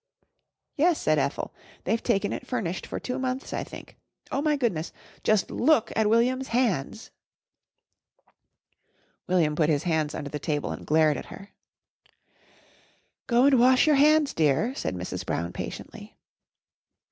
"Yes," 0.77 0.99
said 0.99 1.19
Ethel, 1.19 1.53
"they've 1.83 2.01
taken 2.01 2.33
it 2.33 2.47
furnished 2.47 2.87
for 2.87 2.99
two 2.99 3.19
months, 3.19 3.53
I 3.53 3.63
think. 3.63 3.97
Oh, 4.31 4.41
my 4.41 4.57
goodness, 4.57 4.91
just 5.23 5.51
look 5.51 5.93
at 5.95 6.09
William's 6.09 6.47
hands!" 6.47 7.11
William 9.27 9.55
put 9.55 9.69
his 9.69 9.83
hands 9.83 10.15
under 10.15 10.31
the 10.31 10.39
table 10.39 10.71
and 10.71 10.87
glared 10.87 11.17
at 11.17 11.27
her. 11.27 11.49
"Go 13.27 13.45
and 13.45 13.59
wash 13.59 13.85
your 13.85 13.97
hands, 13.97 14.33
dear," 14.33 14.73
said 14.73 14.95
Mrs. 14.95 15.23
Brown 15.23 15.53
patiently. 15.53 16.17